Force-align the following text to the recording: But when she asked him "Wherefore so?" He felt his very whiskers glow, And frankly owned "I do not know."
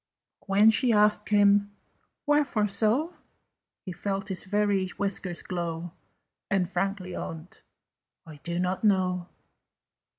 But 0.39 0.49
when 0.49 0.69
she 0.71 0.91
asked 0.91 1.29
him 1.29 1.75
"Wherefore 2.25 2.65
so?" 2.65 3.17
He 3.85 3.91
felt 3.91 4.29
his 4.29 4.45
very 4.45 4.87
whiskers 4.97 5.43
glow, 5.43 5.91
And 6.49 6.67
frankly 6.67 7.15
owned 7.15 7.61
"I 8.25 8.37
do 8.37 8.59
not 8.59 8.83
know." 8.83 9.27